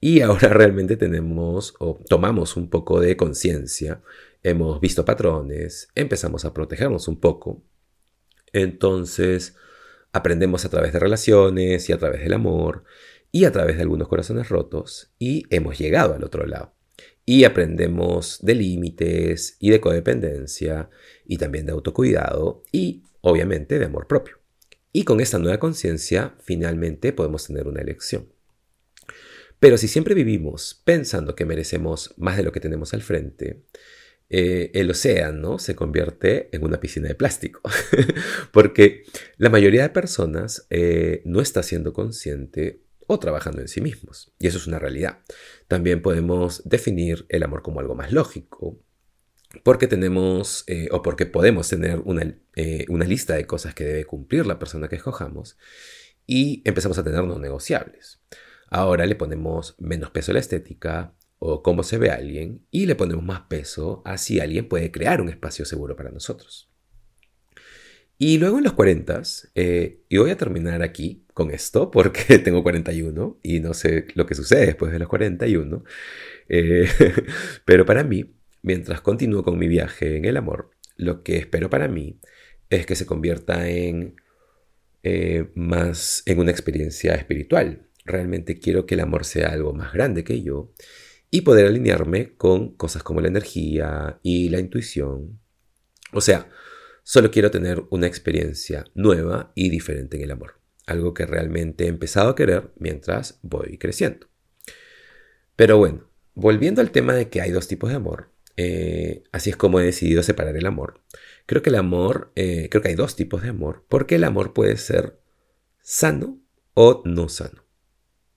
y 0.00 0.20
ahora 0.22 0.50
realmente 0.50 0.96
tenemos 0.96 1.74
o 1.80 1.98
tomamos 2.08 2.56
un 2.56 2.70
poco 2.70 3.00
de 3.00 3.16
conciencia, 3.16 4.00
hemos 4.44 4.80
visto 4.80 5.04
patrones, 5.04 5.88
empezamos 5.96 6.44
a 6.44 6.54
protegernos 6.54 7.08
un 7.08 7.18
poco. 7.18 7.62
Entonces, 8.54 9.54
Aprendemos 10.14 10.64
a 10.64 10.68
través 10.68 10.92
de 10.92 11.00
relaciones 11.00 11.88
y 11.88 11.92
a 11.92 11.98
través 11.98 12.22
del 12.22 12.34
amor 12.34 12.84
y 13.32 13.46
a 13.46 13.50
través 13.50 13.74
de 13.74 13.82
algunos 13.82 14.06
corazones 14.06 14.48
rotos 14.48 15.12
y 15.18 15.42
hemos 15.50 15.76
llegado 15.76 16.14
al 16.14 16.22
otro 16.22 16.46
lado. 16.46 16.72
y 17.26 17.44
aprendemos 17.44 18.38
de 18.42 18.54
límites 18.54 19.56
y 19.58 19.70
de 19.70 19.80
codependencia 19.80 20.90
y 21.26 21.38
también 21.38 21.66
de 21.66 21.72
autocuidado 21.72 22.62
y 22.70 23.02
obviamente 23.22 23.78
de 23.78 23.86
amor 23.86 24.06
propio. 24.06 24.38
Y 24.92 25.04
con 25.04 25.20
esta 25.20 25.38
nueva 25.38 25.58
conciencia 25.58 26.36
finalmente 26.40 27.12
podemos 27.12 27.46
tener 27.46 27.66
una 27.66 27.80
elección. 27.80 28.28
Pero 29.58 29.78
si 29.78 29.88
siempre 29.88 30.14
vivimos 30.14 30.82
pensando 30.84 31.34
que 31.34 31.46
merecemos 31.46 32.14
más 32.18 32.36
de 32.36 32.42
lo 32.42 32.52
que 32.52 32.60
tenemos 32.60 32.92
al 32.94 33.02
frente, 33.02 33.64
eh, 34.36 34.72
el 34.74 34.90
océano 34.90 35.60
se 35.60 35.76
convierte 35.76 36.48
en 36.50 36.64
una 36.64 36.80
piscina 36.80 37.06
de 37.06 37.14
plástico. 37.14 37.60
Porque 38.52 39.04
la 39.36 39.48
mayoría 39.48 39.82
de 39.82 39.90
personas 39.90 40.66
eh, 40.70 41.22
no 41.24 41.40
está 41.40 41.62
siendo 41.62 41.92
consciente 41.92 42.82
o 43.06 43.20
trabajando 43.20 43.60
en 43.60 43.68
sí 43.68 43.80
mismos. 43.80 44.34
Y 44.40 44.48
eso 44.48 44.58
es 44.58 44.66
una 44.66 44.80
realidad. 44.80 45.20
También 45.68 46.02
podemos 46.02 46.68
definir 46.68 47.26
el 47.28 47.44
amor 47.44 47.62
como 47.62 47.78
algo 47.78 47.94
más 47.94 48.10
lógico, 48.10 48.82
porque 49.62 49.86
tenemos 49.86 50.64
eh, 50.66 50.88
o 50.90 51.00
porque 51.00 51.26
podemos 51.26 51.68
tener 51.68 52.00
una, 52.00 52.36
una, 52.88 53.04
lista 53.04 53.34
de 53.34 53.46
cosas 53.46 53.72
que 53.72 53.84
debe 53.84 54.04
cumplir 54.04 54.46
la 54.46 54.58
persona 54.58 54.88
que 54.88 54.96
escojamos 54.96 55.58
y 56.26 56.60
empezamos 56.64 56.98
a 56.98 57.04
tener 57.04 57.22
no 57.22 57.38
negociables. 57.38 58.20
Ahora 58.68 59.06
le 59.06 59.14
ponemos 59.14 59.76
menos 59.78 60.10
peso 60.10 60.32
a 60.32 60.34
la 60.34 60.40
estética, 60.40 61.14
o 61.46 61.62
cómo 61.62 61.82
se 61.82 61.98
ve 61.98 62.08
alguien 62.10 62.62
y 62.70 62.86
le 62.86 62.94
ponemos 62.94 63.22
más 63.22 63.42
peso 63.42 64.00
a 64.06 64.16
si 64.16 64.40
alguien 64.40 64.66
puede 64.66 64.90
crear 64.90 65.20
un 65.20 65.28
espacio 65.28 65.66
seguro 65.66 65.94
para 65.94 66.10
nosotros. 66.10 66.70
Y 68.16 68.38
luego 68.38 68.56
en 68.56 68.64
los 68.64 68.72
40, 68.72 69.20
eh, 69.54 70.00
y 70.08 70.16
voy 70.16 70.30
a 70.30 70.38
terminar 70.38 70.82
aquí 70.82 71.26
con 71.34 71.50
esto 71.50 71.90
porque 71.90 72.38
tengo 72.44 72.62
41 72.62 73.40
y 73.42 73.60
no 73.60 73.74
sé 73.74 74.06
lo 74.14 74.24
que 74.24 74.34
sucede 74.34 74.64
después 74.64 74.90
de 74.90 74.98
los 74.98 75.06
41, 75.06 75.84
eh, 76.48 76.88
pero 77.66 77.84
para 77.84 78.04
mí, 78.04 78.34
mientras 78.62 79.02
continúo 79.02 79.42
con 79.42 79.58
mi 79.58 79.68
viaje 79.68 80.16
en 80.16 80.24
el 80.24 80.38
amor, 80.38 80.70
lo 80.96 81.22
que 81.22 81.36
espero 81.36 81.68
para 81.68 81.88
mí 81.88 82.20
es 82.70 82.86
que 82.86 82.96
se 82.96 83.04
convierta 83.04 83.68
en 83.68 84.16
eh, 85.02 85.50
más 85.54 86.22
en 86.24 86.38
una 86.38 86.52
experiencia 86.52 87.14
espiritual. 87.16 87.86
Realmente 88.06 88.58
quiero 88.58 88.86
que 88.86 88.94
el 88.94 89.00
amor 89.00 89.26
sea 89.26 89.48
algo 89.48 89.74
más 89.74 89.92
grande 89.92 90.24
que 90.24 90.40
yo 90.42 90.72
y 91.34 91.40
poder 91.40 91.66
alinearme 91.66 92.36
con 92.36 92.76
cosas 92.76 93.02
como 93.02 93.20
la 93.20 93.26
energía 93.26 94.20
y 94.22 94.50
la 94.50 94.60
intuición. 94.60 95.40
O 96.12 96.20
sea, 96.20 96.48
solo 97.02 97.32
quiero 97.32 97.50
tener 97.50 97.82
una 97.90 98.06
experiencia 98.06 98.84
nueva 98.94 99.50
y 99.56 99.68
diferente 99.68 100.16
en 100.16 100.22
el 100.22 100.30
amor, 100.30 100.60
algo 100.86 101.12
que 101.12 101.26
realmente 101.26 101.86
he 101.86 101.88
empezado 101.88 102.28
a 102.28 102.36
querer 102.36 102.70
mientras 102.76 103.40
voy 103.42 103.78
creciendo. 103.78 104.28
Pero 105.56 105.76
bueno, 105.76 106.08
volviendo 106.34 106.80
al 106.80 106.92
tema 106.92 107.14
de 107.14 107.28
que 107.28 107.40
hay 107.40 107.50
dos 107.50 107.66
tipos 107.66 107.90
de 107.90 107.96
amor, 107.96 108.30
eh, 108.56 109.24
así 109.32 109.50
es 109.50 109.56
como 109.56 109.80
he 109.80 109.84
decidido 109.84 110.22
separar 110.22 110.56
el 110.56 110.66
amor. 110.66 111.00
Creo 111.46 111.62
que 111.62 111.70
el 111.70 111.76
amor, 111.76 112.30
eh, 112.36 112.68
creo 112.70 112.80
que 112.80 112.90
hay 112.90 112.94
dos 112.94 113.16
tipos 113.16 113.42
de 113.42 113.48
amor, 113.48 113.84
porque 113.88 114.14
el 114.14 114.22
amor 114.22 114.52
puede 114.52 114.76
ser 114.76 115.18
sano 115.82 116.40
o 116.74 117.02
no 117.04 117.28
sano. 117.28 117.64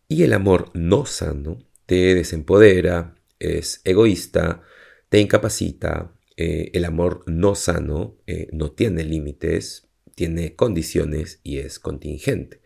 Y 0.07 0.23
el 0.23 0.33
amor 0.33 0.71
no 0.73 1.05
sano 1.05 1.66
te 1.87 2.13
desempodera, 2.13 3.15
es 3.39 3.81
egoísta, 3.85 4.61
te 5.09 5.19
incapacita, 5.19 6.13
eh, 6.35 6.69
el 6.73 6.85
amor 6.85 7.23
no 7.27 7.55
sano 7.55 8.17
eh, 8.27 8.49
no 8.51 8.71
tiene 8.71 9.03
límites, 9.03 9.89
tiene 10.13 10.55
condiciones 10.55 11.39
y 11.43 11.59
es 11.59 11.79
contingente. 11.79 12.61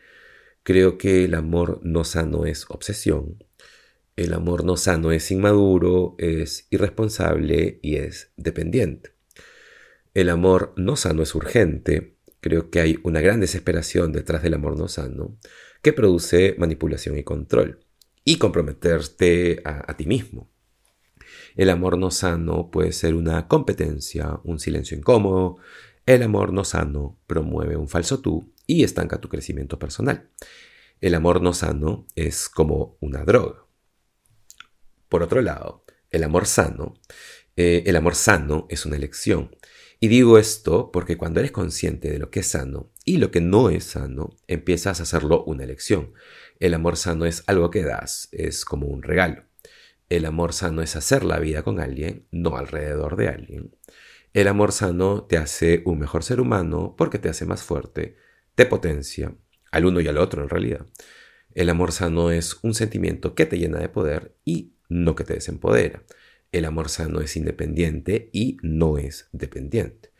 Creo 0.63 0.97
que 0.97 1.23
el 1.25 1.35
amor 1.35 1.79
no 1.83 2.03
sano 2.03 2.45
es 2.45 2.65
obsesión, 2.69 3.43
el 4.15 4.33
amor 4.33 4.65
no 4.65 4.75
sano 4.75 5.11
es 5.11 5.31
inmaduro, 5.31 6.15
es 6.17 6.67
irresponsable 6.71 7.79
y 7.81 7.97
es 7.97 8.31
dependiente. 8.37 9.11
El 10.13 10.29
amor 10.29 10.73
no 10.77 10.95
sano 10.95 11.23
es 11.23 11.35
urgente, 11.35 12.17
creo 12.41 12.71
que 12.71 12.81
hay 12.81 12.99
una 13.03 13.21
gran 13.21 13.39
desesperación 13.39 14.13
detrás 14.13 14.41
del 14.43 14.55
amor 14.55 14.77
no 14.77 14.87
sano 14.87 15.37
que 15.83 15.93
produce 15.93 16.55
manipulación 16.57 17.17
y 17.17 17.23
control 17.23 17.85
y 18.23 18.37
comprometerte 18.37 19.61
a, 19.65 19.95
ti 19.97 20.05
mismo. 20.05 20.49
El 21.55 21.69
amor 21.69 21.97
no 21.97 22.11
sano 22.11 22.69
puede 22.71 22.91
ser 22.91 23.15
una 23.15 23.47
competencia, 23.47 24.39
un 24.43 24.59
silencio 24.59 24.97
incómodo. 24.97 25.57
El 26.05 26.23
amor 26.23 26.53
no 26.53 26.63
sano 26.63 27.19
promueve 27.27 27.75
un 27.75 27.87
falso 27.87 28.21
tú 28.21 28.53
y 28.67 28.83
estanca 28.83 29.19
tu 29.19 29.29
crecimiento 29.29 29.79
personal. 29.79 30.29
El 30.99 31.15
amor 31.15 31.41
no 31.41 31.53
sano 31.53 32.05
es 32.15 32.47
como 32.47 32.97
una 32.99 33.23
droga. 33.23 33.65
Por 35.09 35.23
otro 35.23 35.41
lado, 35.41 35.83
el 36.09 36.23
amor 36.23 36.45
sano, 36.45 36.93
eh, 37.55 37.83
el 37.85 37.95
amor 37.95 38.15
sano 38.15 38.67
es 38.69 38.85
una 38.85 38.95
elección. 38.95 39.55
Y 40.03 40.07
digo 40.07 40.39
esto 40.39 40.91
porque 40.91 41.15
cuando 41.15 41.41
eres 41.41 41.51
consciente 41.51 42.09
de 42.09 42.17
lo 42.17 42.31
que 42.31 42.39
es 42.39 42.47
sano 42.47 42.91
y 43.05 43.17
lo 43.17 43.29
que 43.29 43.39
no 43.39 43.69
es 43.69 43.83
sano, 43.83 44.35
empiezas 44.47 44.99
a 44.99 45.03
hacerlo 45.03 45.43
una 45.43 45.63
elección. 45.63 46.13
El 46.59 46.73
amor 46.73 46.97
sano 46.97 47.27
es 47.27 47.43
algo 47.45 47.69
que 47.69 47.83
das, 47.83 48.27
es 48.31 48.65
como 48.65 48.87
un 48.87 49.03
regalo. 49.03 49.43
El 50.09 50.25
amor 50.25 50.53
sano 50.53 50.81
es 50.81 50.95
hacer 50.95 51.23
la 51.23 51.37
vida 51.37 51.61
con 51.61 51.79
alguien, 51.79 52.25
no 52.31 52.57
alrededor 52.57 53.15
de 53.15 53.27
alguien. 53.27 53.75
El 54.33 54.47
amor 54.47 54.71
sano 54.71 55.25
te 55.25 55.37
hace 55.37 55.83
un 55.85 55.99
mejor 55.99 56.23
ser 56.23 56.41
humano 56.41 56.95
porque 56.97 57.19
te 57.19 57.29
hace 57.29 57.45
más 57.45 57.61
fuerte, 57.61 58.17
te 58.55 58.65
potencia, 58.65 59.35
al 59.69 59.85
uno 59.85 60.01
y 60.01 60.07
al 60.07 60.17
otro 60.17 60.41
en 60.41 60.49
realidad. 60.49 60.87
El 61.53 61.69
amor 61.69 61.91
sano 61.91 62.31
es 62.31 62.57
un 62.63 62.73
sentimiento 62.73 63.35
que 63.35 63.45
te 63.45 63.59
llena 63.59 63.77
de 63.77 63.89
poder 63.89 64.35
y 64.45 64.73
no 64.89 65.13
que 65.13 65.25
te 65.25 65.35
desempodera. 65.35 66.03
El 66.51 66.65
amor 66.65 66.89
sano 66.89 67.21
es 67.21 67.35
independiente 67.37 68.29
y 68.33 68.57
no 68.61 68.97
es 68.97 69.29
dependiente. 69.31 70.11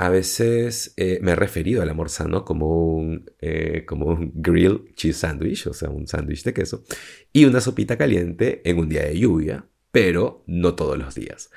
A 0.00 0.10
veces 0.10 0.94
eh, 0.96 1.18
me 1.22 1.32
he 1.32 1.34
referido 1.34 1.82
al 1.82 1.90
amor 1.90 2.08
sano 2.08 2.44
como 2.44 2.94
un, 2.96 3.30
eh, 3.40 3.84
como 3.84 4.06
un 4.06 4.32
grilled 4.36 4.94
cheese 4.94 5.18
sandwich, 5.18 5.66
o 5.66 5.74
sea, 5.74 5.90
un 5.90 6.06
sándwich 6.06 6.44
de 6.44 6.54
queso, 6.54 6.84
y 7.32 7.46
una 7.46 7.60
sopita 7.60 7.98
caliente 7.98 8.62
en 8.64 8.78
un 8.78 8.88
día 8.88 9.02
de 9.04 9.18
lluvia, 9.18 9.66
pero 9.90 10.44
no 10.46 10.76
todos 10.76 10.96
los 10.98 11.16
días. 11.16 11.50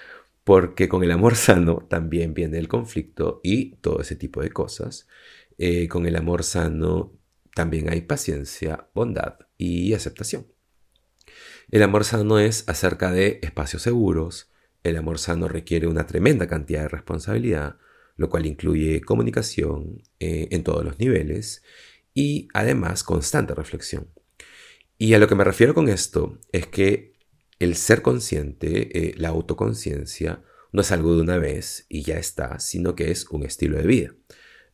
Porque 0.44 0.90
con 0.90 1.04
el 1.04 1.12
amor 1.12 1.36
sano 1.38 1.86
también 1.90 2.34
viene 2.34 2.58
el 2.58 2.68
conflicto 2.68 3.42
y 3.44 3.76
todo 3.76 4.02
ese 4.02 4.16
tipo 4.16 4.42
de 4.42 4.50
cosas. 4.52 5.08
Eh, 5.60 5.88
con 5.88 6.08
el 6.08 6.16
amor 6.16 6.44
sano 6.44 7.14
también 7.56 7.90
hay 7.92 8.02
paciencia, 8.02 8.90
bondad 8.96 9.36
y 9.58 9.94
aceptación. 9.94 10.48
El 11.72 11.84
amor 11.84 12.06
sano 12.06 12.38
es 12.38 12.64
acerca 12.68 13.12
de 13.12 13.40
espacios 13.42 13.82
seguros. 13.82 14.52
El 14.84 14.98
amor 14.98 15.18
sano 15.18 15.48
requiere 15.48 15.88
una 15.88 16.06
tremenda 16.06 16.48
cantidad 16.48 16.84
de 16.84 16.90
responsabilidad 16.90 17.78
lo 18.22 18.30
cual 18.30 18.46
incluye 18.46 19.02
comunicación 19.02 20.04
eh, 20.20 20.48
en 20.52 20.64
todos 20.64 20.86
los 20.86 21.00
niveles 21.00 21.64
y 22.14 22.48
además 22.54 23.04
constante 23.04 23.56
reflexión. 23.56 24.10
Y 25.00 25.16
a 25.16 25.20
lo 25.20 25.28
que 25.28 25.34
me 25.34 25.44
refiero 25.44 25.74
con 25.74 25.90
esto 25.90 26.38
es 26.52 26.68
que 26.68 27.14
el 27.58 27.76
ser 27.76 28.04
consciente, 28.04 29.10
eh, 29.10 29.14
la 29.18 29.30
autoconciencia, 29.30 30.44
no 30.72 30.82
es 30.82 30.92
algo 30.92 31.16
de 31.16 31.22
una 31.22 31.40
vez 31.40 31.88
y 31.90 32.04
ya 32.04 32.18
está, 32.18 32.60
sino 32.60 32.96
que 32.96 33.10
es 33.10 33.26
un 33.30 33.44
estilo 33.44 33.78
de 33.78 33.88
vida. 33.88 34.16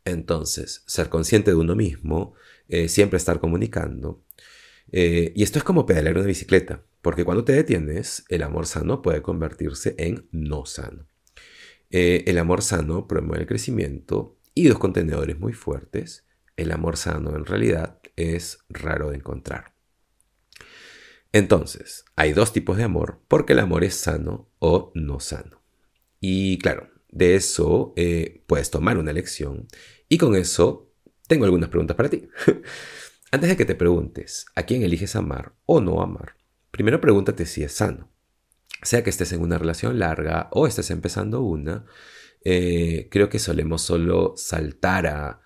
Entonces, 0.04 0.84
ser 0.86 1.08
consciente 1.08 1.52
de 1.52 1.58
uno 1.58 1.76
mismo, 1.76 2.34
eh, 2.68 2.90
siempre 2.90 3.18
estar 3.18 3.40
comunicando. 3.40 4.24
Y 4.92 5.44
esto 5.44 5.60
es 5.60 5.64
como 5.64 5.86
pedalear 5.86 6.18
una 6.18 6.26
bicicleta, 6.26 6.84
porque 7.02 7.26
cuando 7.26 7.44
te 7.44 7.54
detienes, 7.54 8.26
el 8.30 8.44
amor 8.44 8.66
sano 8.66 9.02
puede 9.02 9.22
convertirse 9.22 9.96
en 9.98 10.28
no 10.32 10.66
sano. 10.66 11.08
Eh, 11.90 12.26
el 12.28 12.38
amor 12.38 12.62
sano 12.62 13.08
promueve 13.08 13.44
el 13.44 13.48
crecimiento 13.48 14.38
y 14.54 14.68
dos 14.68 14.80
contenedores 14.80 15.40
muy 15.40 15.54
fuertes. 15.54 16.26
El 16.56 16.72
amor 16.72 16.98
sano 16.98 17.36
en 17.36 17.46
realidad 17.46 18.00
es 18.16 18.60
raro 18.70 19.12
de 19.12 19.18
encontrar. 19.18 19.74
Entonces, 21.32 22.06
hay 22.16 22.34
dos 22.34 22.52
tipos 22.52 22.78
de 22.78 22.84
amor 22.84 23.22
porque 23.28 23.54
el 23.54 23.60
amor 23.60 23.84
es 23.84 23.96
sano 23.96 24.50
o 24.60 24.92
no 24.96 25.20
sano. 25.20 25.62
Y 26.20 26.58
claro, 26.58 26.90
de 27.10 27.36
eso 27.36 27.94
eh, 27.96 28.44
puedes 28.48 28.72
tomar 28.72 28.98
una 28.98 29.12
elección 29.12 29.68
y 30.10 30.18
con 30.18 30.36
eso 30.36 30.92
tengo 31.28 31.46
algunas 31.46 31.70
preguntas 31.70 31.96
para 31.96 32.10
ti. 32.10 32.28
Antes 33.32 33.50
de 33.50 33.58
que 33.58 33.66
te 33.66 33.76
preguntes 33.76 34.46
a 34.56 34.64
quién 34.64 34.84
eliges 34.84 35.16
amar 35.16 35.54
o 35.66 35.82
no 35.82 36.02
amar, 36.02 36.36
primero 36.72 37.02
pregúntate 37.02 37.46
si 37.46 37.64
es 37.64 37.74
sano 37.74 38.10
sea 38.84 39.04
que 39.04 39.10
estés 39.10 39.32
en 39.34 39.42
una 39.42 39.58
relación 39.58 40.00
larga 40.00 40.50
o 40.52 40.68
estés 40.68 40.92
empezando 40.92 41.42
una, 41.42 41.86
eh, 42.44 43.08
creo 43.12 43.30
que 43.30 43.40
solemos 43.40 43.82
solo 43.82 44.34
saltar 44.38 45.08
a... 45.08 45.42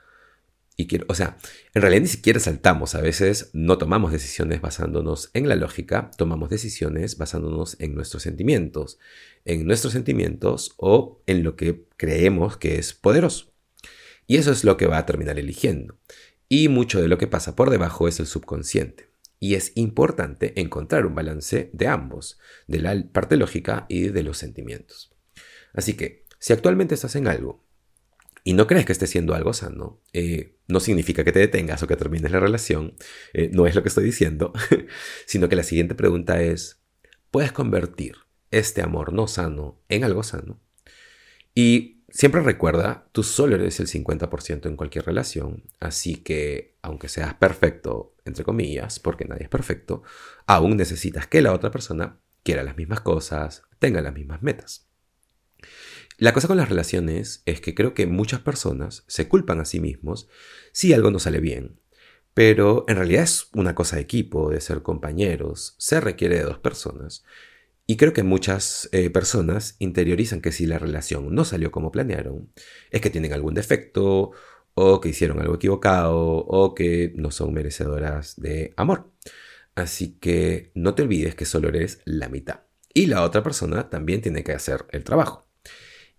Y 0.78 0.88
quiero, 0.88 1.06
o 1.10 1.16
sea, 1.16 1.38
en 1.74 1.82
realidad 1.82 2.02
ni 2.02 2.08
siquiera 2.08 2.40
saltamos, 2.40 2.96
a 2.96 3.02
veces 3.02 3.52
no 3.54 3.78
tomamos 3.78 4.12
decisiones 4.12 4.62
basándonos 4.62 5.30
en 5.34 5.48
la 5.48 5.56
lógica, 5.56 6.10
tomamos 6.18 6.50
decisiones 6.50 7.18
basándonos 7.18 7.80
en 7.80 7.94
nuestros 7.94 8.24
sentimientos, 8.24 8.98
en 9.46 9.68
nuestros 9.68 9.94
sentimientos 9.94 10.74
o 10.78 11.22
en 11.28 11.44
lo 11.44 11.56
que 11.56 11.86
creemos 11.98 12.58
que 12.58 12.80
es 12.80 12.94
poderoso. 12.94 13.54
Y 14.28 14.38
eso 14.38 14.52
es 14.52 14.64
lo 14.64 14.78
que 14.78 14.88
va 14.88 14.98
a 14.98 15.06
terminar 15.06 15.38
eligiendo. 15.38 16.00
Y 16.54 16.68
mucho 16.68 17.02
de 17.02 17.08
lo 17.08 17.18
que 17.18 17.28
pasa 17.28 17.56
por 17.56 17.70
debajo 17.70 18.10
es 18.10 18.20
el 18.20 18.26
subconsciente. 18.28 19.10
Y 19.40 19.56
es 19.56 19.72
importante 19.76 20.60
encontrar 20.60 21.06
un 21.06 21.16
balance 21.16 21.70
de 21.72 21.88
ambos, 21.88 22.40
de 22.68 22.82
la 22.82 23.06
parte 23.14 23.38
lógica 23.38 23.86
y 23.88 24.10
de 24.10 24.22
los 24.22 24.38
sentimientos. 24.38 25.16
Así 25.74 25.94
que, 25.94 26.26
si 26.40 26.52
actualmente 26.52 26.94
estás 26.94 27.16
en 27.16 27.30
algo 27.30 27.66
y 28.44 28.52
no 28.52 28.68
crees 28.68 28.86
que 28.86 28.92
esté 28.92 29.08
siendo 29.08 29.34
algo 29.34 29.54
sano, 29.54 30.02
eh, 30.12 30.58
no 30.68 30.82
significa 30.82 31.24
que 31.24 31.32
te 31.32 31.40
detengas 31.40 31.84
o 31.84 31.88
que 31.88 31.96
termines 31.96 32.34
la 32.34 32.42
relación, 32.42 32.98
eh, 33.32 33.50
no 33.54 33.66
es 33.66 33.74
lo 33.74 33.82
que 33.82 33.88
estoy 33.88 34.04
diciendo, 34.04 34.52
sino 35.26 35.48
que 35.48 35.56
la 35.56 35.64
siguiente 35.64 35.96
pregunta 35.96 36.42
es, 36.42 36.82
¿puedes 37.32 37.54
convertir 37.54 38.18
este 38.50 38.82
amor 38.82 39.14
no 39.14 39.30
sano 39.30 39.82
en 39.88 40.04
algo 40.04 40.22
sano? 40.22 40.60
Y 41.56 42.01
siempre 42.12 42.42
recuerda, 42.42 43.08
tú 43.12 43.24
solo 43.24 43.56
eres 43.56 43.80
el 43.80 43.88
50% 43.88 44.68
en 44.68 44.76
cualquier 44.76 45.06
relación, 45.06 45.64
así 45.80 46.18
que 46.18 46.78
aunque 46.82 47.10
seas 47.10 47.34
perfecto, 47.34 48.16
entre 48.26 48.44
comillas, 48.44 49.00
porque 49.00 49.26
nadie 49.26 49.44
es 49.44 49.50
perfecto, 49.50 50.04
aún 50.46 50.78
necesitas 50.78 51.28
que 51.28 51.42
la 51.42 51.54
otra 51.54 51.72
persona 51.72 52.20
quiera 52.44 52.64
las 52.64 52.78
mismas 52.78 53.02
cosas, 53.02 53.64
tenga 53.80 54.02
las 54.02 54.14
mismas 54.14 54.42
metas. 54.42 54.88
La 56.18 56.34
cosa 56.34 56.48
con 56.48 56.58
las 56.58 56.70
relaciones 56.70 57.42
es 57.46 57.62
que 57.62 57.74
creo 57.74 57.94
que 57.94 58.06
muchas 58.06 58.42
personas 58.42 59.04
se 59.08 59.28
culpan 59.28 59.60
a 59.60 59.66
sí 59.66 59.80
mismos 59.80 60.28
si 60.72 60.94
algo 60.94 61.10
no 61.10 61.18
sale 61.18 61.40
bien. 61.40 61.80
Pero 62.34 62.86
en 62.88 62.96
realidad 62.96 63.24
es 63.24 63.50
una 63.54 63.76
cosa 63.76 63.96
de 63.96 64.04
equipo, 64.04 64.52
de 64.52 64.62
ser 64.62 64.84
compañeros, 64.84 65.76
se 65.80 66.00
requiere 66.00 66.38
de 66.38 66.44
dos 66.44 66.60
personas. 66.60 67.24
Y 67.92 67.98
creo 67.98 68.14
que 68.14 68.24
muchas 68.24 68.88
eh, 68.94 69.10
personas 69.10 69.76
interiorizan 69.78 70.40
que 70.40 70.54
si 70.54 70.66
la 70.66 70.80
relación 70.80 71.36
no 71.36 71.44
salió 71.44 71.72
como 71.72 71.92
planearon, 71.92 72.50
es 72.90 73.02
que 73.02 73.10
tienen 73.10 73.34
algún 73.34 73.54
defecto, 73.54 74.32
o 74.76 75.02
que 75.02 75.10
hicieron 75.10 75.42
algo 75.42 75.56
equivocado, 75.56 76.18
o 76.18 76.74
que 76.74 77.12
no 77.18 77.32
son 77.32 77.54
merecedoras 77.54 78.40
de 78.40 78.74
amor. 78.78 79.12
Así 79.76 80.18
que 80.22 80.72
no 80.74 80.96
te 80.96 81.02
olvides 81.02 81.36
que 81.36 81.44
solo 81.44 81.68
eres 81.68 82.00
la 82.06 82.30
mitad. 82.30 82.62
Y 82.94 83.08
la 83.08 83.24
otra 83.24 83.44
persona 83.44 83.90
también 83.90 84.22
tiene 84.22 84.46
que 84.46 84.54
hacer 84.54 84.86
el 84.92 85.04
trabajo. 85.04 85.50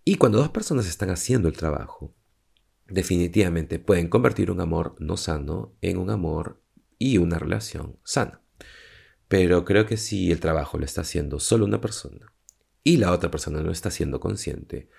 Y 0.04 0.16
cuando 0.16 0.36
dos 0.36 0.50
personas 0.50 0.86
están 0.86 1.08
haciendo 1.08 1.48
el 1.48 1.56
trabajo, 1.56 2.14
definitivamente 2.86 3.78
pueden 3.78 4.08
convertir 4.08 4.50
un 4.50 4.60
amor 4.60 4.94
no 4.98 5.16
sano 5.16 5.74
en 5.80 5.96
un 5.96 6.10
amor 6.10 6.62
y 6.98 7.16
una 7.16 7.38
relación 7.38 7.98
sana. 8.04 8.41
Pero 9.32 9.64
creo 9.64 9.86
que 9.86 9.96
si 9.96 10.30
el 10.30 10.40
trabajo 10.40 10.76
lo 10.76 10.84
está 10.84 11.00
haciendo 11.00 11.40
solo 11.40 11.64
una 11.64 11.80
persona 11.80 12.34
y 12.84 12.98
la 12.98 13.12
otra 13.12 13.30
persona 13.30 13.62
no 13.62 13.70
está 13.70 13.90
siendo 13.90 14.20
consciente 14.20 14.90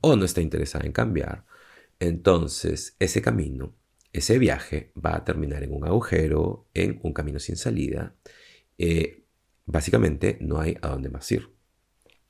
o 0.00 0.14
no 0.14 0.24
está 0.24 0.40
interesada 0.40 0.86
en 0.86 0.92
cambiar, 0.92 1.44
entonces 1.98 2.94
ese 3.00 3.20
camino, 3.20 3.74
ese 4.12 4.38
viaje 4.38 4.92
va 4.94 5.16
a 5.16 5.24
terminar 5.24 5.64
en 5.64 5.72
un 5.72 5.84
agujero, 5.84 6.68
en 6.72 7.00
un 7.02 7.12
camino 7.12 7.40
sin 7.40 7.56
salida. 7.56 8.14
Eh, 8.78 9.24
básicamente 9.66 10.38
no 10.40 10.60
hay 10.60 10.76
a 10.82 10.90
dónde 10.90 11.08
más 11.08 11.32
ir. 11.32 11.50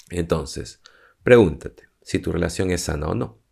Entonces, 0.09 0.81
pregúntate, 1.23 1.90
si 2.00 2.21
tu 2.21 2.33
relación 2.33 2.71
es 2.71 2.81
sana 2.81 3.09
o 3.09 3.14
no. 3.14 3.43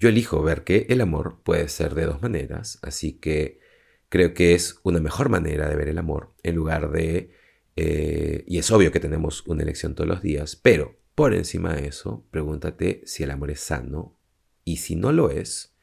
Yo 0.00 0.08
elijo 0.08 0.42
ver 0.42 0.64
que 0.64 0.86
el 0.88 1.00
amor 1.00 1.40
puede 1.44 1.68
ser 1.68 1.94
de 1.94 2.06
dos 2.06 2.20
maneras, 2.20 2.80
así 2.82 3.12
que 3.12 3.60
creo 4.08 4.34
que 4.34 4.54
es 4.54 4.80
una 4.82 5.00
mejor 5.00 5.28
manera 5.28 5.68
de 5.68 5.76
ver 5.76 5.88
el 5.88 5.98
amor 5.98 6.34
en 6.42 6.54
lugar 6.54 6.90
de... 6.90 7.32
Eh, 7.76 8.44
y 8.46 8.58
es 8.58 8.70
obvio 8.70 8.90
que 8.90 9.00
tenemos 9.00 9.46
una 9.46 9.62
elección 9.62 9.94
todos 9.94 10.08
los 10.08 10.22
días, 10.22 10.56
pero 10.56 10.98
por 11.14 11.34
encima 11.34 11.74
de 11.74 11.88
eso, 11.88 12.24
pregúntate 12.30 13.02
si 13.04 13.22
el 13.22 13.30
amor 13.30 13.50
es 13.50 13.60
sano 13.60 14.18
y 14.64 14.78
si 14.78 14.96
no 14.96 15.12
lo 15.12 15.30
es, 15.30 15.74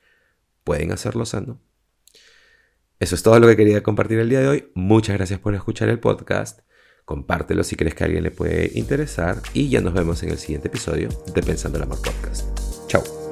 ¿pueden 0.63 0.91
hacerlo 0.91 1.25
sano? 1.25 1.61
Eso 2.99 3.15
es 3.15 3.23
todo 3.23 3.39
lo 3.39 3.47
que 3.47 3.57
quería 3.57 3.83
compartir 3.83 4.19
el 4.19 4.29
día 4.29 4.39
de 4.39 4.47
hoy. 4.47 4.71
Muchas 4.73 5.17
gracias 5.17 5.39
por 5.39 5.53
escuchar 5.53 5.89
el 5.89 5.99
podcast. 5.99 6.61
Compártelo 7.03 7.63
si 7.63 7.75
crees 7.75 7.93
que 7.93 8.03
a 8.03 8.07
alguien 8.07 8.23
le 8.23 8.31
puede 8.31 8.71
interesar 8.73 9.41
y 9.53 9.69
ya 9.69 9.81
nos 9.81 9.93
vemos 9.93 10.23
en 10.23 10.29
el 10.29 10.37
siguiente 10.37 10.69
episodio 10.69 11.09
de 11.33 11.43
Pensando 11.43 11.77
el 11.77 11.83
Amor 11.83 12.01
Podcast. 12.01 12.47
Chao. 12.87 13.24